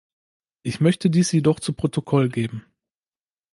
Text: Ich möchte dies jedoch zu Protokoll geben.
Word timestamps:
Ich 0.63 0.79
möchte 0.79 1.11
dies 1.11 1.31
jedoch 1.31 1.59
zu 1.59 1.73
Protokoll 1.73 2.27
geben. 2.29 2.65